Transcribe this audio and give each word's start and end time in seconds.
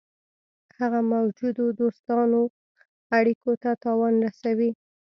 هغه 0.79 0.99
موجودو 1.13 1.65
دوستانه 1.79 2.41
اړېکو 3.17 3.51
ته 3.61 3.69
تاوان 3.83 4.13
رسوي. 4.25 4.71